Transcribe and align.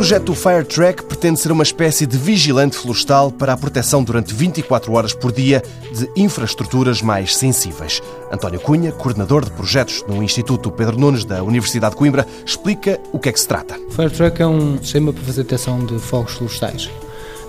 projeto 0.00 0.34
Firetrack 0.34 1.04
pretende 1.04 1.38
ser 1.38 1.52
uma 1.52 1.62
espécie 1.62 2.06
de 2.06 2.16
vigilante 2.16 2.74
florestal 2.74 3.30
para 3.30 3.52
a 3.52 3.56
proteção 3.56 4.02
durante 4.02 4.32
24 4.32 4.90
horas 4.94 5.12
por 5.12 5.30
dia 5.30 5.62
de 5.92 6.08
infraestruturas 6.16 7.02
mais 7.02 7.36
sensíveis. 7.36 8.00
António 8.32 8.58
Cunha, 8.60 8.92
coordenador 8.92 9.44
de 9.44 9.50
projetos 9.50 10.02
no 10.08 10.22
Instituto 10.22 10.70
Pedro 10.70 10.98
Nunes 10.98 11.26
da 11.26 11.44
Universidade 11.44 11.92
de 11.92 11.98
Coimbra, 11.98 12.26
explica 12.46 12.98
o 13.12 13.18
que 13.18 13.28
é 13.28 13.32
que 13.32 13.40
se 13.40 13.46
trata. 13.46 13.78
Firetrack 13.90 14.40
é 14.40 14.46
um 14.46 14.78
sistema 14.78 15.12
para 15.12 15.22
fazer 15.22 15.42
detecção 15.42 15.84
de 15.84 15.98
fogos 15.98 16.32
florestais, 16.32 16.88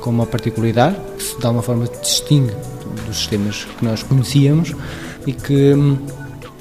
com 0.02 0.10
uma 0.10 0.26
particularidade 0.26 0.98
que 1.18 1.24
se 1.24 1.40
de 1.40 1.46
alguma 1.46 1.64
forma 1.64 1.88
distingue 2.02 2.54
dos 3.08 3.16
sistemas 3.16 3.64
que 3.80 3.86
nós 3.86 4.04
conhecíamos 4.04 4.76
e 5.26 5.32
que 5.32 5.74
hum, 5.74 5.98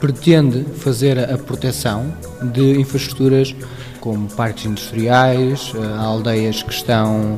pretende 0.00 0.64
fazer 0.78 1.18
a 1.18 1.36
proteção 1.36 2.12
de 2.42 2.80
infraestruturas 2.80 3.54
como 4.00 4.28
parques 4.28 4.64
industriais, 4.64 5.72
eh, 5.74 5.98
aldeias 5.98 6.62
que 6.62 6.72
estão 6.72 7.36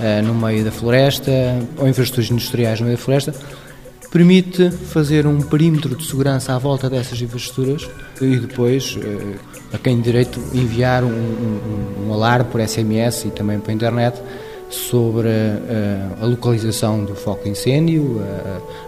eh, 0.00 0.22
no 0.22 0.32
meio 0.32 0.64
da 0.64 0.70
floresta 0.70 1.32
ou 1.76 1.88
infraestruturas 1.88 2.30
industriais 2.30 2.80
no 2.80 2.86
meio 2.86 2.96
da 2.96 3.02
floresta, 3.02 3.34
permite 4.12 4.70
fazer 4.70 5.26
um 5.26 5.40
perímetro 5.42 5.96
de 5.96 6.06
segurança 6.06 6.54
à 6.54 6.58
volta 6.58 6.88
dessas 6.88 7.20
infraestruturas 7.20 7.88
e 8.20 8.36
depois, 8.36 8.96
eh, 9.02 9.34
a 9.72 9.78
quem 9.78 10.00
direito, 10.00 10.40
enviar 10.52 11.02
um, 11.02 11.08
um, 11.08 12.06
um 12.06 12.12
alarme 12.12 12.48
por 12.48 12.60
SMS 12.60 13.24
e 13.24 13.30
também 13.30 13.58
por 13.58 13.72
internet 13.72 14.22
sobre 14.70 15.28
a, 15.28 16.22
a, 16.22 16.26
localização 16.26 17.04
do 17.04 17.14
foco 17.14 17.44
de 17.44 17.50
incêndio, 17.50 18.20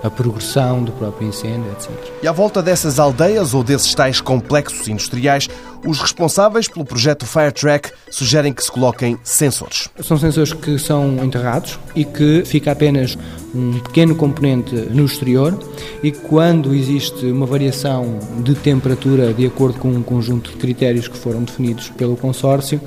a, 0.02 0.06
a, 0.06 0.10
progressão 0.10 0.82
do 0.82 0.92
próprio 0.92 1.28
incêndio, 1.28 1.70
etc. 1.72 1.90
E 2.22 2.28
à 2.28 2.32
volta 2.32 2.62
dessas 2.62 2.98
aldeias 2.98 3.54
ou 3.54 3.62
desses 3.62 3.94
tais 3.94 4.20
complexos 4.20 4.88
industriais, 4.88 5.48
os 5.86 6.00
responsáveis 6.00 6.66
pelo 6.66 6.84
projeto 6.84 7.24
Firetrack 7.24 7.92
sugerem 8.10 8.52
que 8.52 8.62
se 8.62 8.72
coloquem 8.72 9.18
sensores. 9.22 9.88
São 10.02 10.18
sensores 10.18 10.52
que 10.52 10.78
são 10.78 11.22
enterrados 11.22 11.78
e 11.94 12.04
que 12.04 12.42
fica 12.44 12.72
apenas 12.72 13.16
um 13.54 13.78
pequeno 13.80 14.14
componente 14.16 14.74
no 14.74 15.04
exterior 15.04 15.56
e 16.02 16.10
quando 16.10 16.74
existe 16.74 17.26
uma 17.26 17.46
variação 17.46 18.18
de 18.42 18.54
temperatura 18.54 19.32
de 19.32 19.46
acordo 19.46 19.78
com 19.78 19.88
um 19.88 20.02
conjunto 20.02 20.50
de 20.50 20.56
critérios 20.56 21.06
que 21.06 21.16
foram 21.16 21.44
definidos 21.44 21.88
pelo 21.90 22.16
consórcio, 22.16 22.80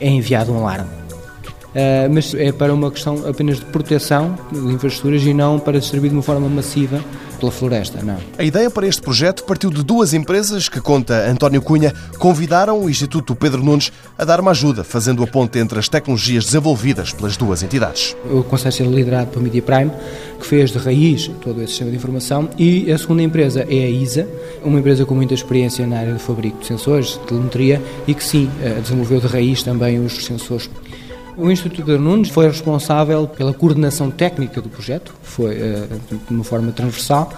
é 0.00 0.08
enviado 0.08 0.52
um 0.52 0.58
alarme. 0.58 1.03
Uh, 1.74 2.12
mas 2.12 2.32
é 2.34 2.52
para 2.52 2.72
uma 2.72 2.88
questão 2.88 3.28
apenas 3.28 3.58
de 3.58 3.64
proteção 3.66 4.38
de 4.52 4.72
infraestruturas 4.72 5.22
e 5.22 5.34
não 5.34 5.58
para 5.58 5.80
distribuir 5.80 6.10
de 6.10 6.16
uma 6.16 6.22
forma 6.22 6.48
massiva 6.48 7.02
pela 7.40 7.50
floresta, 7.50 8.00
não. 8.02 8.16
A 8.38 8.44
ideia 8.44 8.70
para 8.70 8.86
este 8.86 9.02
projeto 9.02 9.44
partiu 9.44 9.70
de 9.70 9.82
duas 9.82 10.14
empresas 10.14 10.68
que, 10.68 10.80
conta 10.80 11.28
António 11.28 11.60
Cunha, 11.60 11.92
convidaram 12.18 12.80
o 12.80 12.88
Instituto 12.88 13.34
Pedro 13.34 13.62
Nunes 13.62 13.92
a 14.16 14.24
dar 14.24 14.40
uma 14.40 14.52
ajuda, 14.52 14.84
fazendo 14.84 15.22
a 15.22 15.26
ponte 15.26 15.58
entre 15.58 15.78
as 15.78 15.88
tecnologias 15.88 16.44
desenvolvidas 16.46 17.12
pelas 17.12 17.36
duas 17.36 17.62
entidades. 17.62 18.16
O 18.30 18.42
consórcio 18.44 18.86
é 18.86 18.88
liderado 18.88 19.30
pela 19.30 19.42
Media 19.42 19.62
Prime, 19.62 19.90
que 20.38 20.46
fez 20.46 20.70
de 20.70 20.78
raiz 20.78 21.30
todo 21.40 21.60
esse 21.60 21.72
sistema 21.72 21.90
de 21.90 21.96
informação, 21.96 22.48
e 22.56 22.90
a 22.90 22.96
segunda 22.96 23.22
empresa 23.22 23.66
é 23.68 23.84
a 23.84 23.90
ISA, 23.90 24.28
uma 24.64 24.78
empresa 24.78 25.04
com 25.04 25.14
muita 25.14 25.34
experiência 25.34 25.86
na 25.86 25.98
área 25.98 26.12
de 26.12 26.20
fabrico 26.20 26.60
de 26.60 26.66
sensores, 26.66 27.08
de 27.08 27.18
telemetria, 27.20 27.82
e 28.06 28.14
que 28.14 28.22
sim, 28.22 28.48
eh, 28.62 28.78
desenvolveu 28.80 29.20
de 29.20 29.26
raiz 29.26 29.62
também 29.62 29.98
os 29.98 30.24
sensores 30.24 30.70
o 31.36 31.50
Instituto 31.50 31.84
de 31.84 31.98
Nunes 31.98 32.28
foi 32.28 32.46
responsável 32.46 33.26
pela 33.26 33.52
coordenação 33.52 34.10
técnica 34.10 34.60
do 34.60 34.68
projeto, 34.68 35.14
foi 35.22 35.56
eh, 35.56 35.86
de 36.10 36.34
uma 36.34 36.44
forma 36.44 36.70
transversal 36.72 37.32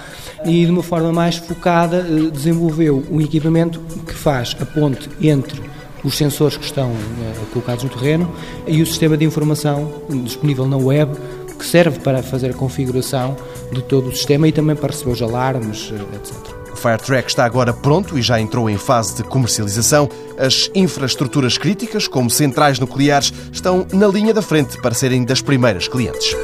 e 0.45 0.65
de 0.65 0.71
uma 0.71 0.83
forma 0.83 1.13
mais 1.13 1.37
focada 1.37 1.99
eh, 1.99 2.31
desenvolveu 2.31 3.05
um 3.11 3.21
equipamento 3.21 3.81
que 4.07 4.15
faz 4.15 4.57
a 4.61 4.67
ponte 4.67 5.09
entre 5.21 5.61
os 6.05 6.17
sensores 6.17 6.57
que 6.57 6.65
estão 6.65 6.91
eh, 6.91 7.35
colocados 7.53 7.85
no 7.85 7.91
terreno 7.91 8.31
e 8.67 8.83
o 8.83 8.87
sistema 8.87 9.17
de 9.17 9.25
informação 9.25 9.91
disponível 10.25 10.67
na 10.67 10.77
web 10.77 11.13
que 11.59 11.65
serve 11.65 11.99
para 12.01 12.23
fazer 12.23 12.51
a 12.51 12.55
configuração 12.55 13.37
de 13.73 13.83
todo 13.83 14.09
o 14.09 14.13
sistema 14.13 14.47
e 14.47 14.53
também 14.53 14.77
para 14.77 14.89
receber 14.89 15.13
os 15.13 15.23
alarmes, 15.23 15.91
etc. 16.15 16.56
O 16.77 16.79
Firetrack 16.79 17.31
está 17.31 17.47
agora 17.47 17.73
pronto 17.73 18.19
e 18.19 18.23
já 18.23 18.39
entrou 18.39 18.69
em 18.69 18.77
fase 18.77 19.17
de 19.17 19.23
comercialização. 19.25 20.11
As 20.37 20.71
infraestruturas 20.75 21.57
críticas, 21.57 22.07
como 22.07 22.29
centrais 22.29 22.79
nucleares, 22.79 23.33
estão 23.51 23.87
na 23.95 24.07
linha 24.07 24.35
da 24.35 24.43
frente 24.43 24.79
para 24.83 24.93
serem 24.93 25.25
das 25.25 25.41
primeiras 25.41 25.89
clientes. 25.89 26.37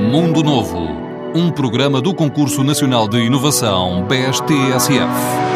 Mundo 0.00 0.42
Novo, 0.42 0.88
um 1.36 1.52
programa 1.52 2.00
do 2.00 2.12
Concurso 2.12 2.64
Nacional 2.64 3.06
de 3.06 3.18
Inovação 3.18 4.04
BSTSF. 4.08 5.51